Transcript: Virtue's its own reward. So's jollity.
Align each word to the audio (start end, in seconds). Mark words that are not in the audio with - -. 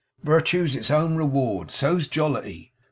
Virtue's 0.23 0.75
its 0.75 0.89
own 0.89 1.15
reward. 1.15 1.69
So's 1.69 2.07
jollity. 2.07 2.73